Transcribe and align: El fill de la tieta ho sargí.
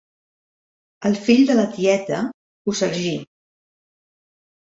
El 1.09 1.17
fill 1.25 1.43
de 1.49 1.57
la 1.59 1.65
tieta 1.75 2.21
ho 2.27 2.75
sargí. 2.81 3.13